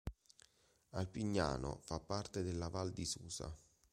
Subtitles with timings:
[0.93, 3.55] Alpignano fa parte della val di susa.